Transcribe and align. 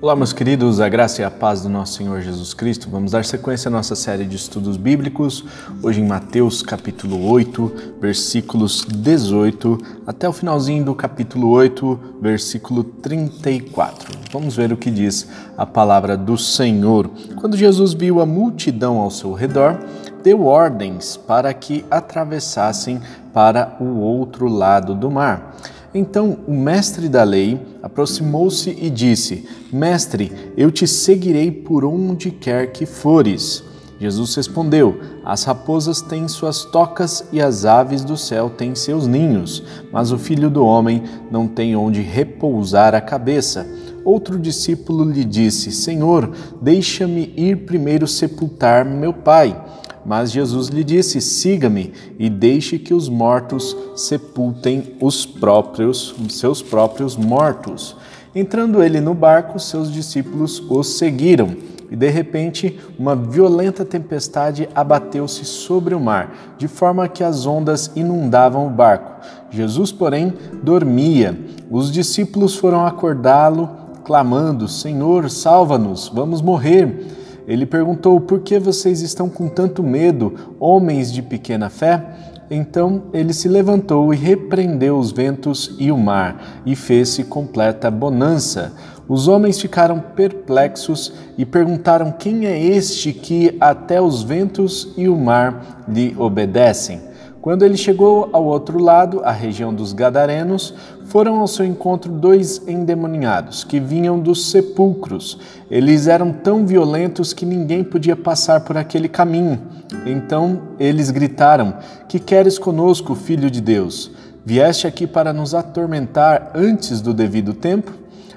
Olá, 0.00 0.14
meus 0.14 0.32
queridos, 0.32 0.80
a 0.80 0.88
graça 0.88 1.22
e 1.22 1.24
a 1.24 1.30
paz 1.30 1.62
do 1.62 1.68
nosso 1.68 1.94
Senhor 1.94 2.20
Jesus 2.20 2.52
Cristo. 2.52 2.90
Vamos 2.90 3.12
dar 3.12 3.24
sequência 3.24 3.68
à 3.68 3.70
nossa 3.70 3.94
série 3.94 4.24
de 4.24 4.36
estudos 4.36 4.76
bíblicos, 4.76 5.44
hoje 5.82 6.00
em 6.00 6.06
Mateus 6.06 6.62
capítulo 6.62 7.30
8, 7.30 7.94
versículos 8.00 8.84
18 8.84 9.78
até 10.06 10.28
o 10.28 10.32
finalzinho 10.32 10.84
do 10.84 10.94
capítulo 10.94 11.48
8, 11.48 11.98
versículo 12.20 12.84
34. 12.84 14.18
Vamos 14.30 14.56
ver 14.56 14.72
o 14.72 14.76
que 14.76 14.90
diz 14.90 15.28
a 15.56 15.64
palavra 15.64 16.16
do 16.16 16.36
Senhor. 16.36 17.08
Quando 17.36 17.56
Jesus 17.56 17.94
viu 17.94 18.20
a 18.20 18.26
multidão 18.26 18.98
ao 18.98 19.10
seu 19.10 19.32
redor, 19.32 19.78
deu 20.22 20.44
ordens 20.44 21.16
para 21.16 21.54
que 21.54 21.84
atravessassem 21.90 23.00
para 23.32 23.76
o 23.80 24.00
outro 24.00 24.48
lado 24.48 24.94
do 24.94 25.10
mar. 25.10 25.54
Então 25.94 26.38
o 26.48 26.52
mestre 26.52 27.08
da 27.08 27.22
lei 27.22 27.60
aproximou-se 27.80 28.68
e 28.68 28.90
disse: 28.90 29.48
Mestre, 29.72 30.32
eu 30.56 30.72
te 30.72 30.88
seguirei 30.88 31.52
por 31.52 31.84
onde 31.84 32.32
quer 32.32 32.72
que 32.72 32.84
fores. 32.84 33.62
Jesus 34.00 34.34
respondeu: 34.34 35.00
As 35.24 35.44
raposas 35.44 36.02
têm 36.02 36.26
suas 36.26 36.64
tocas 36.64 37.24
e 37.30 37.40
as 37.40 37.64
aves 37.64 38.02
do 38.04 38.16
céu 38.16 38.50
têm 38.50 38.74
seus 38.74 39.06
ninhos, 39.06 39.62
mas 39.92 40.10
o 40.10 40.18
filho 40.18 40.50
do 40.50 40.66
homem 40.66 41.04
não 41.30 41.46
tem 41.46 41.76
onde 41.76 42.00
repousar 42.00 42.94
a 42.94 43.00
cabeça. 43.00 43.64
Outro 44.04 44.36
discípulo 44.36 45.04
lhe 45.04 45.24
disse: 45.24 45.70
Senhor, 45.70 46.32
deixa-me 46.60 47.32
ir 47.36 47.64
primeiro 47.64 48.08
sepultar 48.08 48.84
meu 48.84 49.12
pai. 49.12 49.56
Mas 50.04 50.30
Jesus 50.30 50.68
lhe 50.68 50.84
disse: 50.84 51.20
Siga-me 51.20 51.92
e 52.18 52.28
deixe 52.28 52.78
que 52.78 52.92
os 52.92 53.08
mortos 53.08 53.76
sepultem 53.96 54.96
os 55.00 55.24
próprios, 55.24 56.14
seus 56.28 56.60
próprios 56.60 57.16
mortos. 57.16 57.96
Entrando 58.34 58.82
ele 58.82 59.00
no 59.00 59.14
barco, 59.14 59.58
seus 59.58 59.92
discípulos 59.92 60.62
o 60.68 60.82
seguiram. 60.82 61.56
E 61.90 61.96
de 61.96 62.08
repente, 62.08 62.80
uma 62.98 63.14
violenta 63.14 63.84
tempestade 63.84 64.68
abateu-se 64.74 65.44
sobre 65.44 65.94
o 65.94 66.00
mar, 66.00 66.56
de 66.58 66.66
forma 66.66 67.06
que 67.06 67.22
as 67.22 67.46
ondas 67.46 67.92
inundavam 67.94 68.66
o 68.66 68.70
barco. 68.70 69.24
Jesus, 69.50 69.92
porém, 69.92 70.32
dormia. 70.62 71.38
Os 71.70 71.92
discípulos 71.92 72.56
foram 72.56 72.84
acordá-lo, 72.84 73.70
clamando: 74.04 74.66
Senhor, 74.66 75.30
salva-nos, 75.30 76.08
vamos 76.08 76.42
morrer. 76.42 77.23
Ele 77.46 77.66
perguntou: 77.66 78.20
Por 78.20 78.40
que 78.40 78.58
vocês 78.58 79.00
estão 79.00 79.28
com 79.28 79.48
tanto 79.48 79.82
medo, 79.82 80.56
homens 80.58 81.12
de 81.12 81.22
pequena 81.22 81.68
fé? 81.68 82.02
Então 82.50 83.04
ele 83.12 83.32
se 83.32 83.48
levantou 83.48 84.12
e 84.12 84.16
repreendeu 84.16 84.98
os 84.98 85.10
ventos 85.10 85.74
e 85.78 85.90
o 85.90 85.96
mar, 85.96 86.62
e 86.66 86.76
fez-se 86.76 87.24
completa 87.24 87.90
bonança. 87.90 88.72
Os 89.08 89.28
homens 89.28 89.60
ficaram 89.60 90.00
perplexos 90.00 91.12
e 91.36 91.44
perguntaram: 91.44 92.12
Quem 92.12 92.46
é 92.46 92.58
este 92.58 93.12
que 93.12 93.56
até 93.60 94.00
os 94.00 94.22
ventos 94.22 94.92
e 94.96 95.08
o 95.08 95.16
mar 95.16 95.84
lhe 95.88 96.14
obedecem? 96.18 97.00
Quando 97.44 97.62
ele 97.62 97.76
chegou 97.76 98.30
ao 98.32 98.42
outro 98.42 98.78
lado, 98.78 99.20
a 99.22 99.30
região 99.30 99.74
dos 99.74 99.92
Gadarenos, 99.92 100.74
foram 101.04 101.40
ao 101.40 101.46
seu 101.46 101.64
encontro 101.64 102.10
dois 102.10 102.62
endemoniados 102.66 103.64
que 103.64 103.78
vinham 103.78 104.18
dos 104.18 104.50
sepulcros. 104.50 105.38
Eles 105.70 106.06
eram 106.06 106.32
tão 106.32 106.66
violentos 106.66 107.32
que 107.32 107.46
ninguém 107.46 107.84
podia 107.84 108.16
passar 108.16 108.60
por 108.60 108.76
aquele 108.76 109.08
caminho. 109.08 109.60
Então 110.06 110.62
eles 110.78 111.10
gritaram: 111.10 111.74
Que 112.08 112.18
queres 112.18 112.58
conosco, 112.58 113.14
filho 113.14 113.50
de 113.50 113.60
Deus? 113.60 114.10
Vieste 114.44 114.86
aqui 114.86 115.06
para 115.06 115.32
nos 115.32 115.54
atormentar 115.54 116.52
antes 116.54 117.00
do 117.00 117.14
devido 117.14 117.54
tempo? 117.54 117.92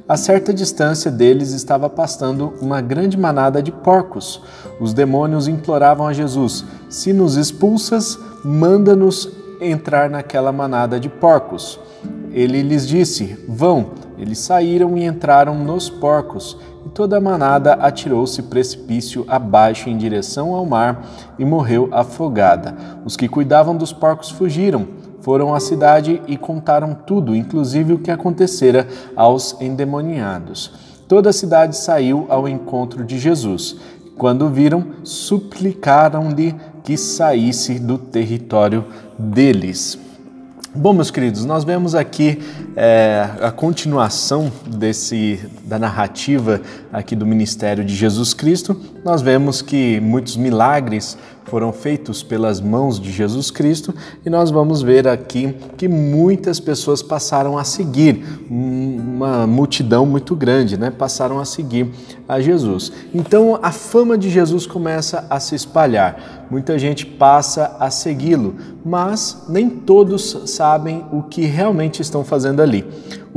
A 0.08 0.16
certa 0.16 0.54
distância 0.54 1.12
deles 1.12 1.52
estava 1.52 1.90
pastando 1.90 2.54
uma 2.62 2.80
grande 2.80 3.18
manada 3.18 3.62
de 3.62 3.74
porcos. 3.74 4.42
Os 4.80 4.94
demônios 4.94 5.50
imploravam 5.50 6.08
a 6.08 6.14
Jesus: 6.14 6.64
Se 6.90 7.12
nos 7.12 7.36
expulsas, 7.36 8.18
manda-nos 8.44 9.30
entrar 9.62 10.10
naquela 10.10 10.52
manada 10.52 11.00
de 11.00 11.10
porcos. 11.10 11.80
Ele 12.32 12.62
lhes 12.62 12.88
disse: 12.88 13.38
Vão. 13.48 13.92
Eles 14.18 14.40
saíram 14.40 14.98
e 14.98 15.06
entraram 15.06 15.54
nos 15.56 15.92
porcos, 15.92 16.58
e 16.86 16.90
toda 16.90 17.18
a 17.18 17.22
manada 17.22 17.74
atirou-se 17.74 18.42
precipício 18.42 19.24
abaixo 19.28 19.90
em 19.90 19.98
direção 19.98 20.56
ao 20.56 20.66
mar 20.66 21.06
e 21.38 21.46
morreu 21.46 21.88
afogada. 21.92 22.76
Os 23.06 23.16
que 23.16 23.28
cuidavam 23.28 23.76
dos 23.76 23.94
porcos 23.94 24.32
fugiram 24.32 24.88
foram 25.22 25.54
à 25.54 25.60
cidade 25.60 26.22
e 26.26 26.38
contaram 26.38 26.94
tudo, 26.94 27.36
inclusive 27.36 27.94
o 27.94 28.00
que 28.00 28.10
acontecera 28.10 28.88
aos 29.16 29.60
endemoniados. 29.62 30.72
Toda 31.08 31.30
a 31.30 31.34
cidade 31.34 31.76
saiu 31.76 32.26
ao 32.30 32.48
encontro 32.48 33.04
de 33.04 33.20
Jesus. 33.20 33.76
Quando 34.18 34.50
viram, 34.50 34.86
suplicaram-lhe 35.04 36.56
que 36.88 36.96
saísse 36.96 37.80
do 37.80 37.98
território 37.98 38.86
deles. 39.20 40.00
Bom, 40.74 40.94
meus 40.94 41.12
queridos, 41.12 41.44
nós 41.44 41.66
vemos 41.66 41.94
aqui 41.94 42.40
é, 42.78 43.28
a 43.42 43.52
continuação 43.52 44.50
desse, 44.66 45.38
da 45.66 45.78
narrativa 45.78 46.62
aqui 46.94 47.14
do 47.14 47.26
ministério 47.26 47.84
de 47.84 47.94
Jesus 47.94 48.34
Cristo. 48.34 48.80
Nós 49.04 49.22
vemos 49.22 49.62
que 49.62 50.00
muitos 50.00 50.38
milagres 50.38 51.18
foram 51.48 51.72
feitos 51.72 52.22
pelas 52.22 52.60
mãos 52.60 53.00
de 53.00 53.10
Jesus 53.12 53.50
Cristo 53.50 53.94
e 54.26 54.30
nós 54.30 54.52
vamos 54.52 54.82
ver 54.82 55.08
aqui 55.08 55.56
que 55.78 55.88
muitas 55.88 56.60
pessoas 56.60 57.02
passaram 57.02 57.58
a 57.58 57.64
seguir, 57.64 58.22
uma 58.50 59.48
multidão 59.48 60.06
muito 60.06 60.36
grande, 60.36 60.78
né? 60.78 60.92
Passaram 60.92 61.40
a 61.40 61.46
seguir 61.46 61.90
a 62.28 62.42
Jesus. 62.42 62.92
Então 63.14 63.58
a 63.62 63.72
fama 63.72 64.18
de 64.18 64.30
Jesus 64.30 64.68
começa 64.68 65.26
a 65.30 65.40
se 65.40 65.56
espalhar. 65.56 66.48
Muita 66.52 66.78
gente 66.78 67.06
passa 67.06 67.78
a 67.80 67.90
segui-lo, 67.90 68.56
mas 68.84 69.46
nem 69.48 69.70
todos 69.70 70.44
sabem 70.46 71.06
o 71.12 71.24
que 71.24 71.42
realmente 71.42 72.02
estão 72.02 72.24
fazendo 72.24 72.62
ali. 72.62 72.86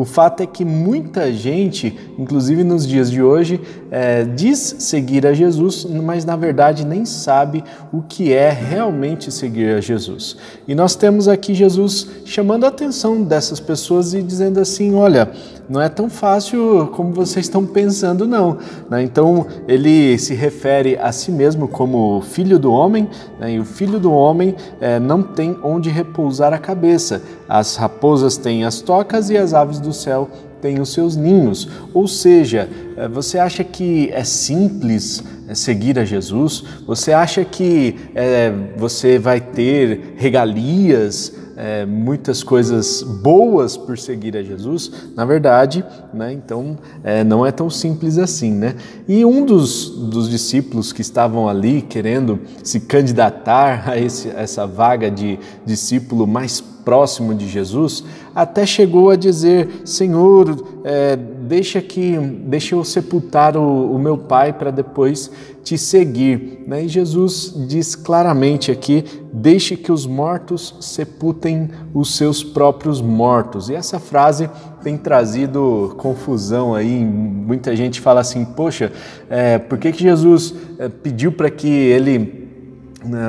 O 0.00 0.04
fato 0.06 0.42
é 0.42 0.46
que 0.46 0.64
muita 0.64 1.30
gente, 1.30 1.94
inclusive 2.18 2.64
nos 2.64 2.86
dias 2.86 3.10
de 3.10 3.22
hoje, 3.22 3.60
é, 3.90 4.24
diz 4.24 4.76
seguir 4.78 5.26
a 5.26 5.34
Jesus, 5.34 5.84
mas 5.84 6.24
na 6.24 6.36
verdade 6.36 6.86
nem 6.86 7.04
sabe 7.04 7.62
o 7.92 8.00
que 8.00 8.32
é 8.32 8.48
realmente 8.48 9.30
seguir 9.30 9.74
a 9.74 9.80
Jesus. 9.82 10.38
E 10.66 10.74
nós 10.74 10.94
temos 10.94 11.28
aqui 11.28 11.52
Jesus 11.52 12.08
chamando 12.24 12.64
a 12.64 12.68
atenção 12.68 13.22
dessas 13.22 13.60
pessoas 13.60 14.14
e 14.14 14.22
dizendo 14.22 14.58
assim: 14.58 14.94
olha, 14.94 15.30
não 15.70 15.80
é 15.80 15.88
tão 15.88 16.10
fácil 16.10 16.90
como 16.96 17.12
vocês 17.12 17.46
estão 17.46 17.64
pensando, 17.64 18.26
não. 18.26 18.58
Né? 18.90 19.04
Então 19.04 19.46
ele 19.68 20.18
se 20.18 20.34
refere 20.34 20.98
a 20.98 21.12
si 21.12 21.30
mesmo 21.30 21.68
como 21.68 22.20
filho 22.22 22.58
do 22.58 22.72
homem, 22.72 23.08
né? 23.38 23.52
e 23.52 23.60
o 23.60 23.64
filho 23.64 24.00
do 24.00 24.12
homem 24.12 24.56
é, 24.80 24.98
não 24.98 25.22
tem 25.22 25.56
onde 25.62 25.88
repousar 25.88 26.52
a 26.52 26.58
cabeça. 26.58 27.22
As 27.48 27.76
raposas 27.76 28.36
têm 28.36 28.64
as 28.64 28.80
tocas 28.80 29.30
e 29.30 29.38
as 29.38 29.54
aves 29.54 29.78
do 29.78 29.89
do 29.90 29.94
céu 29.94 30.28
têm 30.60 30.80
os 30.80 30.92
seus 30.92 31.16
ninhos. 31.16 31.68
Ou 31.92 32.06
seja, 32.06 32.68
eh, 32.96 33.08
você 33.08 33.38
acha 33.38 33.64
que 33.64 34.10
é 34.12 34.24
simples 34.24 35.22
eh, 35.48 35.54
seguir 35.54 35.98
a 35.98 36.04
Jesus? 36.04 36.64
Você 36.86 37.12
acha 37.12 37.44
que 37.44 37.96
é, 38.14 38.52
você 38.76 39.18
vai 39.18 39.40
ter 39.40 40.14
regalias, 40.16 41.32
é, 41.56 41.84
muitas 41.84 42.42
coisas 42.42 43.02
boas 43.02 43.76
por 43.76 43.98
seguir 43.98 44.36
a 44.36 44.42
Jesus? 44.42 45.10
Na 45.14 45.24
verdade, 45.24 45.84
né, 46.12 46.32
então 46.32 46.78
é, 47.04 47.22
não 47.22 47.44
é 47.44 47.52
tão 47.52 47.68
simples 47.68 48.16
assim. 48.16 48.52
Né? 48.52 48.74
E 49.06 49.24
um 49.24 49.44
dos, 49.44 49.90
dos 49.90 50.30
discípulos 50.30 50.92
que 50.92 51.02
estavam 51.02 51.48
ali 51.48 51.82
querendo 51.82 52.40
se 52.64 52.80
candidatar 52.80 53.88
a 53.90 53.98
esse, 53.98 54.28
essa 54.28 54.66
vaga 54.66 55.10
de 55.10 55.38
discípulo 55.66 56.26
mais 56.26 56.60
próximo 56.90 57.32
de 57.32 57.46
Jesus, 57.46 58.02
até 58.34 58.66
chegou 58.66 59.10
a 59.10 59.16
dizer: 59.16 59.82
Senhor, 59.84 60.80
é, 60.82 61.14
deixa 61.14 61.80
que 61.80 62.18
deixa 62.18 62.74
eu 62.74 62.82
sepultar 62.82 63.56
o, 63.56 63.94
o 63.94 63.96
meu 63.96 64.18
pai 64.18 64.52
para 64.52 64.72
depois 64.72 65.30
te 65.62 65.78
seguir. 65.78 66.64
Né? 66.66 66.86
E 66.86 66.88
Jesus 66.88 67.54
diz 67.68 67.94
claramente 67.94 68.72
aqui: 68.72 69.04
deixe 69.32 69.76
que 69.76 69.92
os 69.92 70.04
mortos 70.04 70.74
sepultem 70.80 71.70
os 71.94 72.16
seus 72.16 72.42
próprios 72.42 73.00
mortos. 73.00 73.68
E 73.68 73.76
essa 73.76 74.00
frase 74.00 74.50
tem 74.82 74.96
trazido 74.96 75.94
confusão 75.96 76.74
aí. 76.74 77.04
Muita 77.04 77.76
gente 77.76 78.00
fala 78.00 78.20
assim: 78.20 78.44
poxa, 78.44 78.90
é, 79.28 79.58
por 79.58 79.78
que, 79.78 79.92
que 79.92 80.02
Jesus 80.02 80.52
é, 80.76 80.88
pediu 80.88 81.30
para 81.30 81.50
que 81.50 81.68
ele 81.68 82.39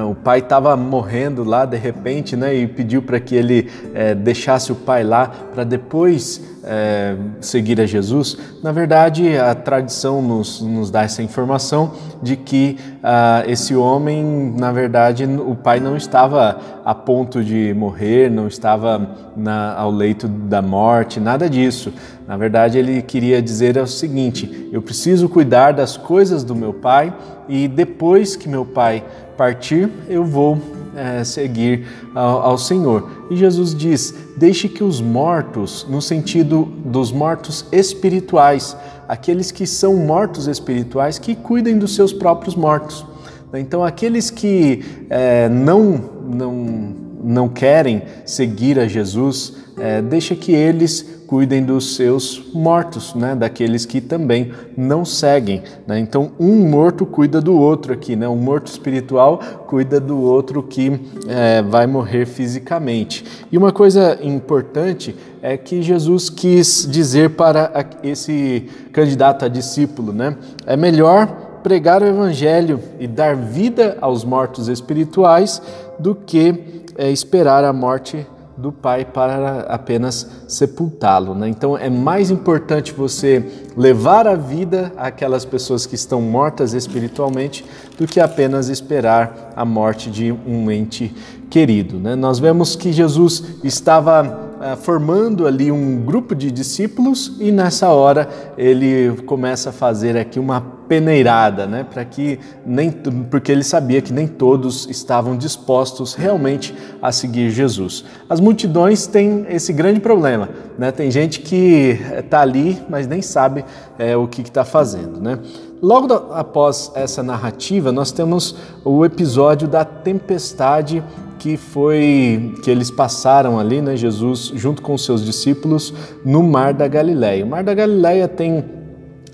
o 0.09 0.15
pai 0.15 0.39
estava 0.39 0.75
morrendo 0.75 1.43
lá 1.43 1.65
de 1.65 1.77
repente, 1.77 2.35
né, 2.35 2.53
e 2.53 2.67
pediu 2.67 3.01
para 3.01 3.19
que 3.19 3.35
ele 3.35 3.69
é, 3.93 4.13
deixasse 4.13 4.71
o 4.71 4.75
pai 4.75 5.03
lá 5.03 5.31
para 5.53 5.63
depois 5.63 6.41
é, 6.63 7.15
seguir 7.39 7.79
a 7.79 7.85
Jesus. 7.85 8.37
Na 8.61 8.71
verdade, 8.71 9.37
a 9.37 9.55
tradição 9.55 10.21
nos, 10.21 10.61
nos 10.61 10.91
dá 10.91 11.03
essa 11.03 11.23
informação 11.23 11.93
de 12.21 12.35
que 12.35 12.77
ah, 13.03 13.43
esse 13.47 13.75
homem, 13.75 14.53
na 14.57 14.71
verdade, 14.71 15.25
o 15.25 15.55
pai 15.55 15.79
não 15.79 15.97
estava 15.97 16.59
a 16.85 16.93
ponto 16.93 17.43
de 17.43 17.73
morrer, 17.73 18.29
não 18.29 18.47
estava 18.47 19.09
na, 19.35 19.73
ao 19.73 19.89
leito 19.89 20.27
da 20.27 20.61
morte, 20.61 21.19
nada 21.19 21.49
disso. 21.49 21.91
Na 22.27 22.37
verdade, 22.37 22.77
ele 22.77 23.01
queria 23.01 23.41
dizer 23.41 23.77
o 23.77 23.87
seguinte: 23.87 24.69
eu 24.71 24.81
preciso 24.81 25.27
cuidar 25.27 25.71
das 25.71 25.97
coisas 25.97 26.43
do 26.43 26.55
meu 26.55 26.73
pai 26.73 27.13
e 27.49 27.67
depois 27.67 28.35
que 28.35 28.47
meu 28.47 28.65
pai 28.65 29.03
partir, 29.35 29.89
eu 30.07 30.23
vou 30.23 30.80
é, 30.95 31.23
seguir 31.23 31.87
ao, 32.13 32.41
ao, 32.41 32.57
Senhor. 32.57 33.09
E 33.29 33.35
Jesus 33.35 33.73
diz: 33.73 34.13
deixe 34.37 34.67
que 34.67 34.83
os 34.83 34.99
mortos, 35.01 35.85
no 35.89 36.01
sentido 36.01 36.65
dos 36.85 37.11
mortos 37.11 37.65
espirituais, 37.71 38.75
aqueles 39.07 39.51
que 39.51 39.65
são 39.65 39.95
mortos 39.95 40.47
espirituais, 40.47 41.19
que 41.19 41.35
cuidem 41.35 41.77
dos 41.77 41.95
seus 41.95 42.13
próprios 42.13 42.55
mortos. 42.55 43.05
Então, 43.53 43.83
aqueles 43.83 44.29
que 44.29 44.83
é, 45.09 45.49
não, 45.49 45.99
não, 46.25 46.95
não 47.21 47.49
querem 47.49 48.03
seguir 48.25 48.79
a 48.79 48.87
Jesus, 48.87 49.53
é, 49.77 50.01
deixa 50.01 50.35
que 50.35 50.53
eles 50.53 51.20
cuidem 51.31 51.63
dos 51.63 51.95
seus 51.95 52.43
mortos, 52.53 53.15
né? 53.15 53.33
daqueles 53.33 53.85
que 53.85 54.01
também 54.01 54.51
não 54.75 55.05
seguem. 55.05 55.63
Né? 55.87 55.97
Então, 55.97 56.33
um 56.37 56.67
morto 56.67 57.05
cuida 57.05 57.39
do 57.39 57.57
outro 57.57 57.93
aqui, 57.93 58.17
né? 58.17 58.27
um 58.27 58.35
morto 58.35 58.67
espiritual 58.67 59.39
cuida 59.65 59.97
do 59.97 60.19
outro 60.19 60.61
que 60.61 60.99
é, 61.29 61.61
vai 61.61 61.87
morrer 61.87 62.25
fisicamente. 62.25 63.23
E 63.49 63.57
uma 63.57 63.71
coisa 63.71 64.19
importante 64.21 65.15
é 65.41 65.55
que 65.55 65.81
Jesus 65.81 66.29
quis 66.29 66.85
dizer 66.91 67.29
para 67.29 67.71
esse 68.03 68.69
candidato 68.91 69.45
a 69.45 69.47
discípulo, 69.47 70.11
né? 70.11 70.35
é 70.65 70.75
melhor 70.75 71.27
pregar 71.63 72.01
o 72.01 72.07
evangelho 72.07 72.77
e 72.99 73.07
dar 73.07 73.37
vida 73.37 73.97
aos 74.01 74.25
mortos 74.25 74.67
espirituais 74.67 75.61
do 75.97 76.13
que 76.13 76.83
é, 76.97 77.09
esperar 77.09 77.63
a 77.63 77.71
morte 77.71 78.17
espiritual 78.17 78.40
do 78.61 78.71
pai 78.71 79.03
para 79.03 79.61
apenas 79.61 80.29
sepultá-lo. 80.47 81.33
Né? 81.33 81.49
Então 81.49 81.77
é 81.77 81.89
mais 81.89 82.29
importante 82.29 82.93
você 82.93 83.43
levar 83.75 84.27
a 84.27 84.35
vida 84.35 84.93
àquelas 84.95 85.43
pessoas 85.43 85.85
que 85.85 85.95
estão 85.95 86.21
mortas 86.21 86.73
espiritualmente 86.73 87.65
do 87.97 88.05
que 88.05 88.19
apenas 88.19 88.69
esperar 88.69 89.51
a 89.55 89.65
morte 89.65 90.09
de 90.09 90.31
um 90.31 90.69
ente 90.69 91.13
querido. 91.49 91.99
Né? 91.99 92.15
Nós 92.15 92.39
vemos 92.39 92.75
que 92.75 92.93
Jesus 92.93 93.43
estava 93.63 94.23
uh, 94.23 94.77
formando 94.77 95.47
ali 95.47 95.71
um 95.71 96.01
grupo 96.03 96.35
de 96.35 96.51
discípulos 96.51 97.37
e 97.39 97.51
nessa 97.51 97.89
hora 97.89 98.29
ele 98.57 99.17
começa 99.25 99.69
a 99.69 99.73
fazer 99.73 100.15
aqui 100.15 100.39
uma 100.39 100.61
peneirada, 100.91 101.65
né, 101.65 101.85
para 101.89 102.03
que 102.03 102.37
nem 102.65 102.91
porque 102.91 103.49
ele 103.49 103.63
sabia 103.63 104.01
que 104.01 104.11
nem 104.11 104.27
todos 104.27 104.89
estavam 104.89 105.37
dispostos 105.37 106.15
realmente 106.15 106.75
a 107.01 107.13
seguir 107.13 107.49
Jesus. 107.49 108.03
As 108.29 108.41
multidões 108.41 109.07
têm 109.07 109.45
esse 109.47 109.71
grande 109.71 110.01
problema, 110.01 110.49
né? 110.77 110.91
Tem 110.91 111.09
gente 111.09 111.39
que 111.39 111.97
está 112.17 112.41
ali, 112.41 112.77
mas 112.89 113.07
nem 113.07 113.21
sabe 113.21 113.63
é, 113.97 114.17
o 114.17 114.27
que 114.27 114.41
está 114.41 114.65
fazendo, 114.65 115.21
né? 115.21 115.39
Logo 115.81 116.13
após 116.33 116.91
essa 116.93 117.23
narrativa, 117.23 117.89
nós 117.93 118.11
temos 118.11 118.57
o 118.83 119.05
episódio 119.05 119.69
da 119.69 119.85
tempestade 119.85 121.01
que 121.39 121.55
foi 121.55 122.53
que 122.61 122.69
eles 122.69 122.91
passaram 122.91 123.57
ali, 123.57 123.81
né, 123.81 123.95
Jesus 123.95 124.51
junto 124.53 124.81
com 124.81 124.93
os 124.93 125.05
seus 125.05 125.23
discípulos 125.23 125.93
no 126.25 126.43
Mar 126.43 126.73
da 126.73 126.89
Galileia. 126.89 127.45
O 127.45 127.47
Mar 127.47 127.63
da 127.63 127.73
Galileia 127.73 128.27
tem 128.27 128.80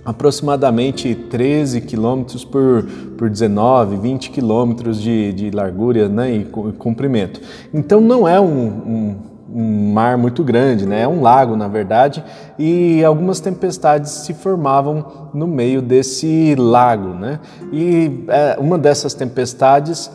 aproximadamente 0.08 1.14
13 1.14 1.82
quilômetros 1.82 2.46
por, 2.46 2.88
por 3.18 3.30
19, 3.30 3.98
20 3.98 4.30
quilômetros 4.30 5.02
de, 5.02 5.34
de 5.34 5.52
largura 5.52 6.08
né, 6.08 6.32
e 6.32 6.46
comprimento. 6.46 7.42
Então 7.74 8.00
não 8.00 8.26
é 8.26 8.40
um, 8.40 8.68
um, 8.68 9.16
um, 9.54 9.92
mar 9.92 10.18
muito 10.18 10.46
grande, 10.46 10.86
né? 10.86 11.02
é 11.02 11.08
um 11.08 11.22
lago 11.22 11.58
na 11.58 11.68
verdade, 11.68 12.24
e 12.58 13.04
algumas 13.04 13.42
tempestades 13.42 14.10
se 14.12 14.34
formavam 14.34 15.30
no 15.34 15.46
meio 15.46 15.82
desse 15.82 16.56
lago. 16.58 17.10
Né? 17.10 17.42
E 17.74 18.24
é, 18.30 18.56
uma 18.58 18.78
dessas 18.78 19.14
tempestades 19.14 20.10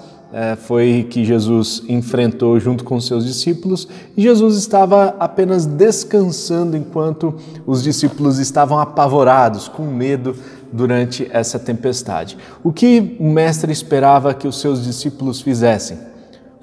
foi 0.59 1.07
que 1.09 1.25
Jesus 1.25 1.83
enfrentou 1.89 2.59
junto 2.59 2.85
com 2.85 3.01
seus 3.01 3.25
discípulos 3.25 3.87
e 4.17 4.23
Jesus 4.23 4.57
estava 4.57 5.15
apenas 5.19 5.67
descansando 5.67 6.77
enquanto 6.77 7.35
os 7.67 7.83
discípulos 7.83 8.39
estavam 8.39 8.79
apavorados, 8.79 9.69
com 9.69 9.83
medo 9.83 10.35
durante 10.73 11.29
essa 11.31 11.59
tempestade. 11.59 12.39
O 12.65 12.73
que 12.73 13.17
o 13.21 13.31
Mestre 13.31 13.71
esperava 13.71 14.33
que 14.33 14.49
os 14.49 14.59
seus 14.59 14.83
discípulos 14.83 15.41
fizessem? 15.41 16.12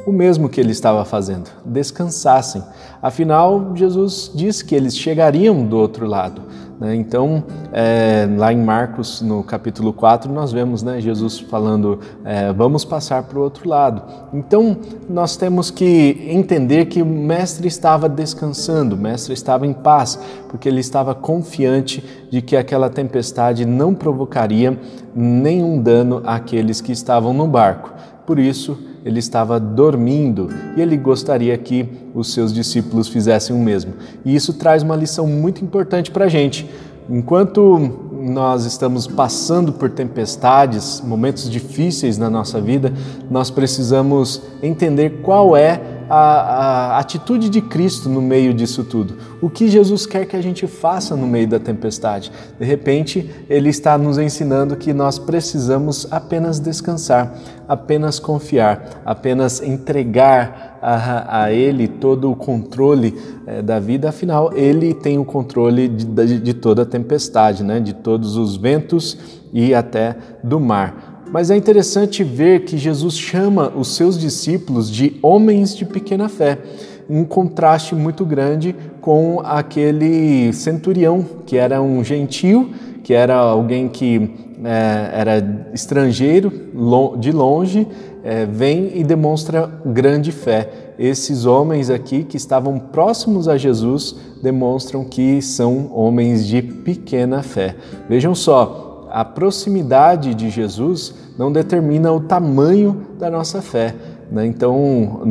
O 0.09 0.11
mesmo 0.11 0.49
que 0.49 0.59
ele 0.59 0.71
estava 0.71 1.05
fazendo, 1.05 1.51
descansassem. 1.63 2.63
Afinal, 2.99 3.73
Jesus 3.75 4.31
disse 4.33 4.65
que 4.65 4.73
eles 4.73 4.97
chegariam 4.97 5.63
do 5.63 5.77
outro 5.77 6.07
lado. 6.07 6.41
Né? 6.79 6.95
Então, 6.95 7.43
é, 7.71 8.27
lá 8.35 8.51
em 8.51 8.57
Marcos, 8.57 9.21
no 9.21 9.43
capítulo 9.43 9.93
4, 9.93 10.33
nós 10.33 10.51
vemos 10.51 10.81
né, 10.81 10.99
Jesus 10.99 11.37
falando: 11.37 11.99
é, 12.25 12.51
vamos 12.51 12.83
passar 12.83 13.21
para 13.21 13.37
o 13.37 13.43
outro 13.43 13.69
lado. 13.69 14.01
Então, 14.33 14.77
nós 15.07 15.37
temos 15.37 15.69
que 15.69 16.25
entender 16.27 16.85
que 16.85 17.03
o 17.03 17.05
Mestre 17.05 17.67
estava 17.67 18.09
descansando, 18.09 18.95
o 18.95 18.97
Mestre 18.97 19.35
estava 19.35 19.67
em 19.67 19.73
paz, 19.73 20.19
porque 20.47 20.67
ele 20.67 20.79
estava 20.79 21.13
confiante 21.13 22.03
de 22.31 22.41
que 22.41 22.57
aquela 22.57 22.89
tempestade 22.89 23.63
não 23.63 23.93
provocaria 23.93 24.75
nenhum 25.13 25.79
dano 25.79 26.23
àqueles 26.25 26.81
que 26.81 26.91
estavam 26.91 27.31
no 27.31 27.45
barco. 27.45 27.91
Por 28.29 28.37
isso, 28.37 28.77
ele 29.03 29.17
estava 29.17 29.59
dormindo 29.59 30.49
e 30.77 30.81
ele 30.81 30.95
gostaria 30.95 31.57
que 31.57 31.89
os 32.13 32.31
seus 32.31 32.53
discípulos 32.53 33.07
fizessem 33.07 33.55
o 33.55 33.59
mesmo. 33.59 33.93
E 34.23 34.35
isso 34.35 34.53
traz 34.53 34.83
uma 34.83 34.95
lição 34.95 35.25
muito 35.25 35.65
importante 35.65 36.11
para 36.11 36.25
a 36.25 36.29
gente. 36.29 36.69
Enquanto 37.09 37.79
nós 38.21 38.65
estamos 38.65 39.07
passando 39.07 39.73
por 39.73 39.89
tempestades, 39.89 41.01
momentos 41.03 41.49
difíceis 41.49 42.19
na 42.19 42.29
nossa 42.29 42.61
vida, 42.61 42.93
nós 43.31 43.49
precisamos 43.49 44.43
entender 44.61 45.23
qual 45.23 45.57
é 45.57 45.81
a, 46.09 46.15
a, 46.95 46.99
atitude 46.99 47.49
de 47.49 47.61
Cristo 47.61 48.09
no 48.09 48.21
meio 48.21 48.53
disso 48.53 48.83
tudo. 48.83 49.15
O 49.41 49.49
que 49.49 49.67
Jesus 49.67 50.05
quer 50.05 50.25
que 50.25 50.35
a 50.35 50.41
gente 50.41 50.65
faça 50.67 51.15
no 51.15 51.27
meio 51.27 51.47
da 51.47 51.59
tempestade. 51.59 52.31
De 52.59 52.65
repente, 52.65 53.29
Ele 53.49 53.69
está 53.69 53.97
nos 53.97 54.17
ensinando 54.17 54.75
que 54.75 54.93
nós 54.93 55.19
precisamos 55.19 56.07
apenas 56.11 56.59
descansar, 56.59 57.33
apenas 57.67 58.19
confiar, 58.19 59.01
apenas 59.05 59.61
entregar 59.61 60.79
a, 60.81 61.43
a 61.43 61.53
Ele 61.53 61.87
todo 61.87 62.31
o 62.31 62.35
controle 62.35 63.15
é, 63.45 63.61
da 63.61 63.79
vida. 63.79 64.09
Afinal, 64.09 64.51
Ele 64.53 64.93
tem 64.93 65.17
o 65.17 65.25
controle 65.25 65.87
de, 65.87 66.05
de, 66.05 66.39
de 66.39 66.53
toda 66.53 66.81
a 66.81 66.85
tempestade, 66.85 67.63
né? 67.63 67.79
de 67.79 67.93
todos 67.93 68.35
os 68.35 68.55
ventos 68.55 69.39
e 69.53 69.73
até 69.73 70.15
do 70.43 70.59
mar. 70.59 71.08
Mas 71.31 71.51
é 71.51 71.55
interessante 71.55 72.23
ver 72.23 72.65
que 72.65 72.77
Jesus 72.77 73.17
chama 73.17 73.71
os 73.75 73.95
seus 73.95 74.17
discípulos 74.17 74.89
de 74.89 75.17
homens 75.21 75.75
de 75.75 75.85
pequena 75.85 76.27
fé, 76.27 76.57
um 77.07 77.23
contraste 77.23 77.93
muito 77.93 78.25
grande 78.25 78.75
com 78.99 79.39
aquele 79.43 80.51
centurião, 80.53 81.25
que 81.45 81.55
era 81.55 81.81
um 81.81 82.03
gentil, 82.03 82.71
que 83.03 83.13
era 83.13 83.35
alguém 83.35 83.87
que 83.87 84.31
é, 84.63 85.09
era 85.13 85.69
estrangeiro, 85.73 86.51
de 87.19 87.31
longe, 87.31 87.87
é, 88.23 88.45
vem 88.45 88.91
e 88.95 89.03
demonstra 89.03 89.71
grande 89.85 90.31
fé. 90.31 90.93
Esses 90.97 91.45
homens 91.45 91.89
aqui 91.89 92.23
que 92.23 92.37
estavam 92.37 92.77
próximos 92.77 93.47
a 93.47 93.57
Jesus 93.57 94.15
demonstram 94.43 95.05
que 95.05 95.41
são 95.41 95.91
homens 95.93 96.45
de 96.45 96.61
pequena 96.61 97.41
fé. 97.41 97.75
Vejam 98.09 98.35
só, 98.35 98.88
a 99.11 99.25
proximidade 99.25 100.33
de 100.33 100.49
Jesus 100.49 101.13
não 101.37 101.51
determina 101.51 102.11
o 102.11 102.19
tamanho 102.19 103.05
da 103.17 103.29
nossa 103.29 103.61
fé. 103.61 103.95
Né? 104.31 104.45
Então, 104.45 105.21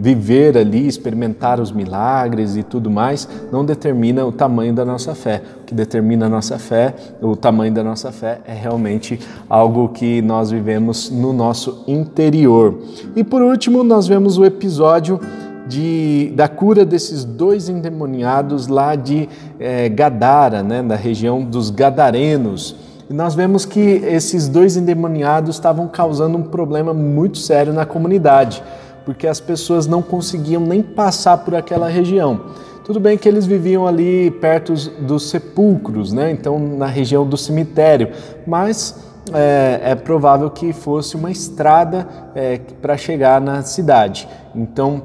viver 0.00 0.56
ali, 0.56 0.86
experimentar 0.86 1.60
os 1.60 1.70
milagres 1.70 2.56
e 2.56 2.62
tudo 2.62 2.90
mais, 2.90 3.28
não 3.52 3.64
determina 3.64 4.24
o 4.24 4.32
tamanho 4.32 4.74
da 4.74 4.84
nossa 4.84 5.14
fé. 5.14 5.42
O 5.60 5.64
que 5.64 5.74
determina 5.74 6.26
a 6.26 6.28
nossa 6.28 6.58
fé, 6.58 6.94
o 7.20 7.36
tamanho 7.36 7.72
da 7.72 7.84
nossa 7.84 8.10
fé, 8.10 8.40
é 8.46 8.54
realmente 8.54 9.20
algo 9.48 9.88
que 9.90 10.20
nós 10.22 10.50
vivemos 10.50 11.10
no 11.10 11.32
nosso 11.32 11.84
interior. 11.86 12.78
E 13.14 13.22
por 13.22 13.42
último, 13.42 13.84
nós 13.84 14.08
vemos 14.08 14.38
o 14.38 14.44
episódio 14.44 15.20
de, 15.68 16.32
da 16.34 16.48
cura 16.48 16.84
desses 16.84 17.24
dois 17.24 17.68
endemoniados 17.68 18.66
lá 18.68 18.94
de 18.96 19.28
é, 19.60 19.88
Gadara, 19.88 20.62
né, 20.62 20.82
região 20.96 21.44
dos 21.44 21.70
Gadarenos. 21.70 22.87
E 23.10 23.14
nós 23.14 23.34
vemos 23.34 23.64
que 23.64 23.80
esses 23.80 24.48
dois 24.48 24.76
endemoniados 24.76 25.56
estavam 25.56 25.88
causando 25.88 26.36
um 26.36 26.42
problema 26.42 26.92
muito 26.92 27.38
sério 27.38 27.72
na 27.72 27.86
comunidade, 27.86 28.62
porque 29.04 29.26
as 29.26 29.40
pessoas 29.40 29.86
não 29.86 30.02
conseguiam 30.02 30.60
nem 30.60 30.82
passar 30.82 31.38
por 31.38 31.54
aquela 31.54 31.88
região. 31.88 32.40
Tudo 32.84 33.00
bem 33.00 33.16
que 33.16 33.28
eles 33.28 33.46
viviam 33.46 33.86
ali 33.86 34.30
perto 34.30 34.74
dos 35.00 35.30
sepulcros, 35.30 36.12
né? 36.12 36.30
então 36.30 36.58
na 36.58 36.86
região 36.86 37.26
do 37.26 37.36
cemitério, 37.36 38.10
mas 38.46 38.94
é, 39.32 39.80
é 39.90 39.94
provável 39.94 40.50
que 40.50 40.72
fosse 40.72 41.16
uma 41.16 41.30
estrada 41.30 42.06
é, 42.34 42.58
para 42.80 42.96
chegar 42.96 43.40
na 43.40 43.62
cidade. 43.62 44.28
Então 44.54 45.02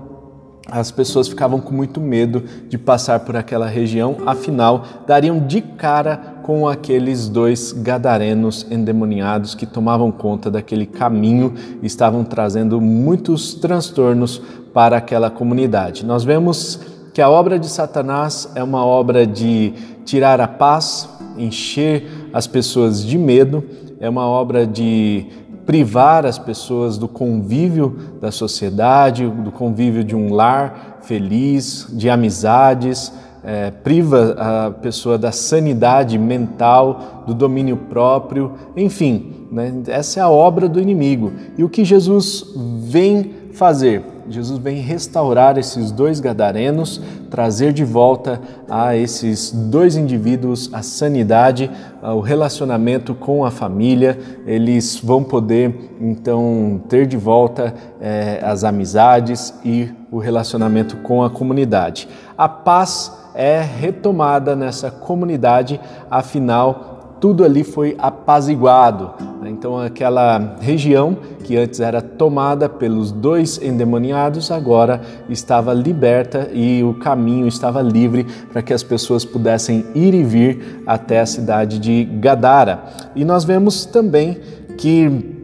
as 0.69 0.91
pessoas 0.91 1.27
ficavam 1.27 1.59
com 1.59 1.73
muito 1.73 1.99
medo 1.99 2.43
de 2.69 2.77
passar 2.77 3.19
por 3.19 3.35
aquela 3.35 3.67
região, 3.67 4.17
afinal, 4.25 4.83
dariam 5.05 5.39
de 5.39 5.61
cara 5.61 6.32
com 6.43 6.67
aqueles 6.67 7.29
dois 7.29 7.71
gadarenos 7.71 8.67
endemoniados 8.69 9.55
que 9.55 9.65
tomavam 9.65 10.11
conta 10.11 10.51
daquele 10.51 10.85
caminho 10.85 11.53
e 11.81 11.87
estavam 11.87 12.23
trazendo 12.25 12.79
muitos 12.81 13.53
transtornos 13.53 14.41
para 14.73 14.97
aquela 14.97 15.31
comunidade. 15.31 16.05
Nós 16.05 16.23
vemos 16.25 16.79
que 17.13 17.21
a 17.21 17.29
obra 17.29 17.57
de 17.57 17.69
Satanás 17.69 18.51
é 18.55 18.61
uma 18.61 18.85
obra 18.85 19.25
de 19.25 19.73
tirar 20.03 20.41
a 20.41 20.47
paz, 20.47 21.09
encher 21.37 22.29
as 22.33 22.45
pessoas 22.45 23.03
de 23.03 23.17
medo, 23.17 23.63
é 23.99 24.09
uma 24.09 24.27
obra 24.27 24.67
de 24.67 25.27
privar 25.65 26.25
as 26.25 26.37
pessoas 26.37 26.97
do 26.97 27.07
convívio 27.07 27.97
da 28.19 28.31
sociedade, 28.31 29.25
do 29.25 29.51
convívio 29.51 30.03
de 30.03 30.13
um 30.13 30.33
lar 30.33 30.99
feliz, 31.03 31.87
de 31.89 32.09
amizades, 32.09 33.13
é, 33.43 33.71
priva 33.71 34.35
a 34.37 34.71
pessoa 34.71 35.17
da 35.17 35.31
sanidade 35.31 36.17
mental, 36.17 37.23
do 37.27 37.33
domínio 37.33 37.77
próprio, 37.77 38.53
enfim, 38.75 39.47
né? 39.51 39.73
essa 39.87 40.19
é 40.19 40.23
a 40.23 40.29
obra 40.29 40.67
do 40.67 40.79
inimigo. 40.79 41.33
E 41.57 41.63
o 41.63 41.69
que 41.69 41.83
Jesus 41.83 42.45
vem 42.55 43.33
fazer? 43.53 44.13
Jesus 44.29 44.57
vem 44.57 44.79
restaurar 44.79 45.57
esses 45.57 45.91
dois 45.91 46.19
gadarenos, 46.21 47.01
trazer 47.29 47.73
de 47.73 47.83
volta 47.83 48.39
a 48.69 48.95
esses 48.95 49.51
dois 49.51 49.97
indivíduos 49.97 50.69
a 50.71 50.81
sanidade, 50.81 51.69
o 52.01 52.21
relacionamento 52.21 53.13
com 53.13 53.43
a 53.43 53.51
família. 53.51 54.17
Eles 54.45 54.97
vão 55.03 55.23
poder 55.23 55.91
então 55.99 56.81
ter 56.87 57.05
de 57.05 57.17
volta 57.17 57.73
é, 57.99 58.39
as 58.41 58.63
amizades 58.63 59.53
e 59.65 59.89
o 60.09 60.19
relacionamento 60.19 60.97
com 60.97 61.21
a 61.21 61.29
comunidade. 61.29 62.07
A 62.37 62.47
paz 62.47 63.22
é 63.35 63.61
retomada 63.61 64.55
nessa 64.55 64.91
comunidade, 64.91 65.79
afinal 66.09 66.93
tudo 67.23 67.45
ali 67.45 67.63
foi 67.63 67.95
apaziguado. 67.99 69.11
Então, 69.45 69.79
aquela 69.79 70.57
região 70.59 71.15
que 71.41 71.55
antes 71.55 71.79
era 71.79 72.01
tomada 72.01 72.67
pelos 72.67 73.13
dois 73.13 73.61
endemoniados, 73.61 74.51
agora 74.51 74.99
estava 75.29 75.73
liberta 75.73 76.49
e 76.51 76.83
o 76.83 76.95
caminho 76.95 77.47
estava 77.47 77.81
livre 77.81 78.25
para 78.51 78.61
que 78.61 78.73
as 78.73 78.83
pessoas 78.83 79.23
pudessem 79.23 79.85
ir 79.95 80.13
e 80.13 80.21
vir 80.21 80.83
até 80.85 81.21
a 81.21 81.25
cidade 81.25 81.79
de 81.79 82.03
Gadara. 82.03 82.83
E 83.15 83.23
nós 83.23 83.45
vemos 83.45 83.85
também 83.85 84.41
que 84.77 85.42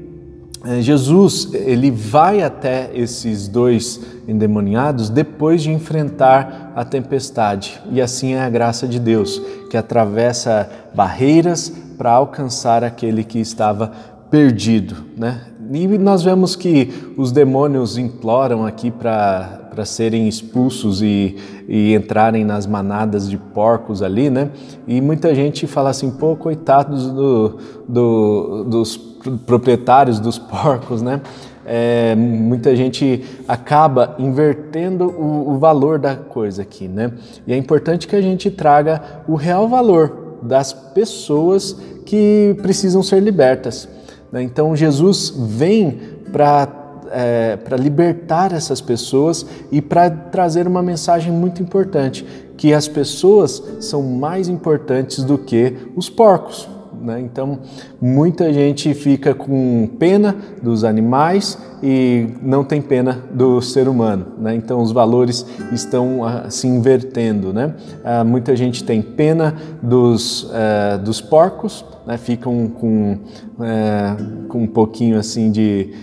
Jesus 0.82 1.54
ele 1.54 1.90
vai 1.90 2.42
até 2.42 2.92
esses 2.94 3.48
dois 3.48 4.00
endemoniados 4.28 5.10
depois 5.10 5.64
de 5.64 5.72
enfrentar 5.72 6.74
a 6.76 6.84
tempestade. 6.84 7.82
E 7.92 8.02
assim 8.02 8.34
é 8.34 8.42
a 8.42 8.50
graça 8.50 8.88
de 8.88 9.00
Deus, 9.00 9.42
que 9.70 9.78
atravessa 9.78 10.70
barreiras 10.94 11.72
para 11.98 12.12
alcançar 12.12 12.84
aquele 12.84 13.24
que 13.24 13.40
estava 13.40 13.92
perdido, 14.30 14.96
né? 15.18 15.42
E 15.72 15.88
nós 15.98 16.24
vemos 16.24 16.56
que 16.56 17.14
os 17.16 17.32
demônios 17.32 17.98
imploram 17.98 18.66
aqui 18.66 18.90
para 18.90 19.59
serem 19.86 20.28
expulsos 20.28 21.02
e, 21.02 21.36
e, 21.68 21.94
entrarem 21.94 22.44
nas 22.44 22.66
manadas 22.66 23.30
de 23.30 23.38
porcos 23.38 24.02
ali, 24.02 24.30
né? 24.30 24.50
E 24.88 25.00
muita 25.02 25.34
gente 25.34 25.68
fala 25.68 25.90
assim, 25.90 26.12
pô, 26.12 26.36
coitados 26.36 27.12
do, 27.12 27.58
do, 27.88 28.64
dos 28.66 28.98
proprietários 29.46 30.20
dos 30.20 30.38
porcos, 30.38 31.02
né? 31.02 31.22
É, 31.66 32.16
muita 32.16 32.76
gente 32.76 33.24
acaba 33.48 34.16
invertendo 34.18 35.06
o, 35.06 35.52
o, 35.52 35.60
valor 35.60 36.00
da 36.00 36.16
coisa 36.16 36.64
aqui, 36.64 36.88
né? 36.88 37.12
E 37.46 37.54
é 37.54 37.58
importante 37.58 38.08
que 38.08 38.16
a 38.16 38.22
gente 38.22 38.50
traga 38.50 39.24
o 39.28 39.36
real 39.36 39.68
valor 39.68 40.40
das 40.42 40.74
pessoas 40.74 41.74
que 42.06 42.56
precisam 42.62 43.04
ser 43.04 43.22
libertas. 43.22 43.88
Né? 44.32 44.42
Então 44.42 44.76
Jesus 44.76 45.34
vem 45.38 46.00
para 46.32 46.66
é, 47.12 47.58
para 47.58 47.78
libertar 47.78 48.54
essas 48.54 48.82
pessoas 48.82 49.46
e 49.72 49.82
para 49.82 50.10
trazer 50.10 50.68
uma 50.68 50.82
mensagem 50.82 51.32
muito 51.32 51.62
importante, 51.62 52.26
que 52.58 52.74
as 52.74 52.88
pessoas 52.88 53.64
são 53.80 54.04
mais 54.04 54.48
importantes 54.48 55.24
do 55.24 55.38
que 55.38 55.76
os 55.96 56.10
porcos. 56.10 56.68
Né? 57.02 57.22
Então, 57.22 57.60
muita 58.02 58.52
gente 58.52 58.94
fica 58.94 59.34
com 59.34 59.90
pena 59.98 60.36
dos 60.62 60.84
animais 60.84 61.58
e 61.82 62.28
não 62.42 62.64
tem 62.64 62.82
pena 62.82 63.24
do 63.32 63.62
ser 63.62 63.88
humano. 63.88 64.28
Né? 64.38 64.56
Então, 64.56 64.82
os 64.82 64.92
valores 64.92 65.46
estão 65.72 66.22
uh, 66.22 66.50
se 66.50 66.68
invertendo. 66.68 67.54
Né? 67.54 67.74
Uh, 68.04 68.26
muita 68.26 68.56
gente 68.56 68.84
tem 68.84 69.02
pena 69.02 69.56
dos, 69.82 70.44
uh, 70.44 71.00
dos 71.04 71.22
porcos, 71.22 71.86
né? 72.06 72.18
ficam 72.18 72.68
com, 72.68 73.18
eh, 73.62 74.16
com 74.48 74.64
um 74.64 74.68
pouquinho 74.68 75.18
assim 75.18 75.52
de, 75.52 75.94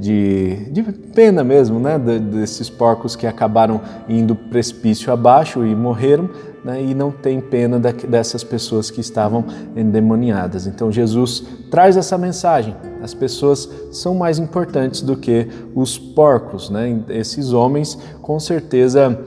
de, 0.00 0.70
de, 0.70 0.82
pena 1.14 1.44
mesmo, 1.44 1.78
né? 1.78 1.98
desses 1.98 2.70
porcos 2.70 3.14
que 3.14 3.26
acabaram 3.26 3.80
indo 4.08 4.34
precipício 4.34 5.12
abaixo 5.12 5.64
e 5.64 5.74
morreram 5.74 6.30
né, 6.64 6.82
e 6.82 6.94
não 6.94 7.10
tem 7.10 7.40
pena 7.40 7.78
dessas 7.78 8.42
pessoas 8.42 8.90
que 8.90 9.00
estavam 9.00 9.44
endemoniadas. 9.76 10.66
Então 10.66 10.90
Jesus 10.90 11.44
traz 11.70 11.96
essa 11.96 12.16
mensagem: 12.16 12.74
as 13.02 13.12
pessoas 13.12 13.68
são 13.92 14.14
mais 14.14 14.38
importantes 14.38 15.02
do 15.02 15.14
que 15.14 15.46
os 15.74 15.98
porcos. 15.98 16.70
Né? 16.70 17.02
Esses 17.10 17.52
homens, 17.52 17.98
com 18.22 18.40
certeza, 18.40 19.18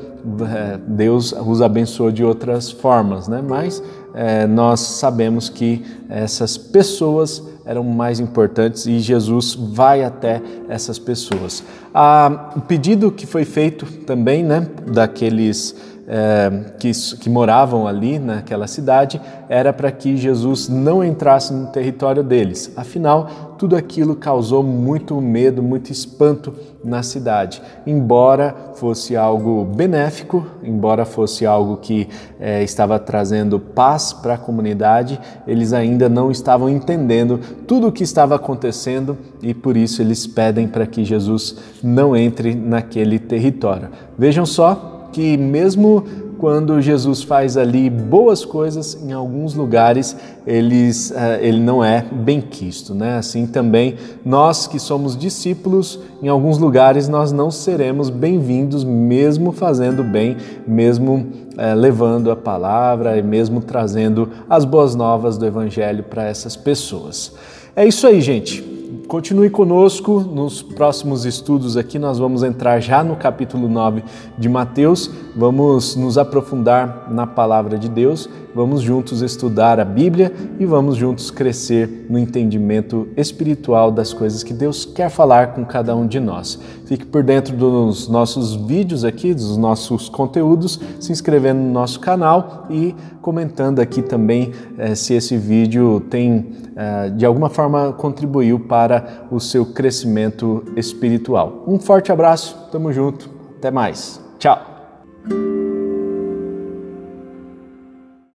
é, 0.52 0.80
Deus 0.88 1.32
os 1.32 1.62
abençoou 1.62 2.12
de 2.12 2.24
outras 2.24 2.72
formas, 2.72 3.28
né? 3.28 3.44
mas 3.48 3.84
é, 4.16 4.48
nós 4.48 4.80
sabemos 4.80 5.48
que 5.48 5.86
essas 6.10 6.58
pessoas 6.58 7.44
eram 7.68 7.84
mais 7.84 8.20
importantes 8.20 8.86
e 8.86 9.00
Jesus 9.00 9.54
vai 9.54 10.04
até 10.04 10.42
essas 10.70 10.98
pessoas. 10.98 11.64
Ah, 11.94 12.54
o 12.56 12.62
pedido 12.62 13.12
que 13.12 13.28
foi 13.28 13.44
feito 13.44 13.86
também 14.06 14.44
né, 14.44 14.66
daqueles 14.88 15.76
é, 16.08 16.50
que, 16.80 16.90
que 17.18 17.30
moravam 17.30 17.86
ali 17.86 18.18
naquela 18.18 18.66
cidade 18.66 19.20
era 19.50 19.74
para 19.74 19.92
que 19.92 20.16
Jesus 20.16 20.70
não 20.70 21.04
entrasse 21.04 21.54
no 21.54 21.68
território 21.68 22.24
deles. 22.24 22.72
Afinal, 22.78 23.56
tudo 23.58 23.76
aquilo 23.76 24.16
causou 24.16 24.64
muito 24.64 25.20
medo, 25.20 25.62
muito 25.62 25.92
espanto 25.92 26.54
na 26.82 27.04
cidade. 27.04 27.62
Embora 27.86 28.56
fosse 28.76 29.18
algo 29.18 29.66
benéfico, 29.66 30.46
embora 30.64 31.04
fosse 31.04 31.46
algo 31.46 31.78
que 31.78 32.08
é, 32.40 32.64
estava 32.64 32.98
trazendo 33.00 33.60
paz 33.60 34.14
para 34.14 34.36
a 34.36 34.38
comunidade, 34.38 35.20
eles 35.46 35.74
ainda 35.74 36.08
não 36.08 36.32
estavam 36.32 36.70
entendendo 36.70 37.40
tudo 37.68 37.88
o 37.88 37.92
que 37.92 38.04
estava 38.04 38.36
acontecendo 38.36 39.18
e 39.42 39.54
por 39.54 39.76
isso 39.76 40.02
eles 40.02 40.26
pedem 40.26 40.68
para 40.68 40.88
que 40.88 41.04
Jesus 41.04 41.58
não 41.84 42.16
entre 42.16 42.56
naquele 42.56 43.20
território. 43.20 43.90
Vejam 44.18 44.46
só 44.46 44.97
que 45.12 45.38
mesmo 45.38 46.04
quando 46.38 46.80
Jesus 46.82 47.24
faz 47.24 47.58
ali 47.58 47.90
boas 47.90 48.46
coisas, 48.46 48.96
em 49.02 49.12
alguns 49.12 49.56
lugares 49.56 50.16
eles, 50.46 51.12
uh, 51.12 51.42
ele 51.42 51.60
não 51.60 51.84
é 51.84 52.06
bem 52.12 52.40
quisto. 52.40 52.94
Né? 52.94 53.18
Assim 53.18 53.48
também, 53.48 53.96
nós 54.24 54.68
que 54.68 54.80
somos 54.80 55.18
discípulos, 55.18 56.00
em 56.22 56.28
alguns 56.28 56.58
lugares 56.58 57.08
nós 57.08 57.32
não 57.32 57.50
seremos 57.50 58.10
bem-vindos, 58.10 58.84
mesmo 58.84 59.52
fazendo 59.52 60.04
bem, 60.04 60.38
mesmo 60.68 61.16
uh, 61.56 61.76
levando 61.76 62.32
a 62.32 62.36
palavra 62.36 63.18
e 63.18 63.24
mesmo 63.24 63.62
trazendo 63.62 64.30
as 64.50 64.64
boas 64.64 64.96
novas 64.96 65.38
do 65.38 65.46
Evangelho 65.46 66.04
para 66.04 66.24
essas 66.24 66.56
pessoas. 66.56 67.34
É 67.76 67.86
isso 67.86 68.06
aí, 68.08 68.22
gente. 68.22 68.77
Continue 69.08 69.50
conosco 69.50 70.20
nos 70.20 70.62
próximos 70.62 71.26
estudos 71.26 71.78
aqui. 71.78 71.98
Nós 71.98 72.20
vamos 72.20 72.44
entrar 72.44 72.82
já 72.82 73.04
no 73.04 73.16
capítulo 73.16 73.70
9 73.70 74.04
de 74.38 74.50
Mateus, 74.50 75.10
vamos 75.36 75.96
nos 75.96 76.18
aprofundar 76.18 77.08
na 77.10 77.26
palavra 77.26 77.78
de 77.78 77.88
Deus, 77.88 78.30
vamos 78.54 78.82
juntos 78.82 79.22
estudar 79.22 79.80
a 79.80 79.86
Bíblia 79.86 80.32
e 80.60 80.66
vamos 80.66 80.96
juntos 80.96 81.32
crescer 81.32 82.06
no 82.10 82.18
entendimento 82.18 83.08
espiritual 83.16 83.92
das 83.92 84.14
coisas 84.14 84.44
que 84.44 84.54
Deus 84.54 84.86
quer 84.86 85.10
falar 85.10 85.54
com 85.54 85.66
cada 85.66 85.96
um 85.96 86.08
de 86.08 86.20
nós. 86.20 86.60
Fique 86.86 87.06
por 87.06 87.24
dentro 87.24 87.56
dos 87.56 88.08
nossos 88.08 88.56
vídeos 88.56 89.04
aqui, 89.04 89.34
dos 89.34 89.58
nossos 89.58 90.10
conteúdos, 90.10 90.80
se 91.00 91.12
inscrevendo 91.12 91.60
no 91.62 91.72
nosso 91.72 92.00
canal 92.00 92.66
e 92.70 92.96
comentando 93.22 93.80
aqui 93.80 94.02
também 94.02 94.52
eh, 94.78 94.96
se 94.96 95.14
esse 95.14 95.38
vídeo 95.38 96.00
tem 96.10 96.52
eh, 96.76 97.10
de 97.10 97.26
alguma 97.26 97.50
forma 97.50 97.92
contribuiu 97.94 98.60
para 98.60 99.26
o 99.30 99.40
seu 99.40 99.66
crescimento 99.66 100.64
espiritual. 100.76 101.64
Um 101.68 101.80
forte 101.80 102.12
abraço, 102.12 102.56
tamo 102.72 102.94
junto, 102.94 103.30
até 103.58 103.70
mais, 103.70 104.22
tchau! 104.40 105.57